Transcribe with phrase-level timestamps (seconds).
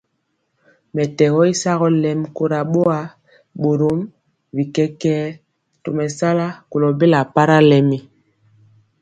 [0.93, 2.99] Mɛtɛgɔ y sagɔ lɛmi kora boa,
[3.61, 3.99] borom
[4.53, 5.23] bi kɛkɛɛ
[5.83, 7.97] tomesala kolo bela para lɛmi.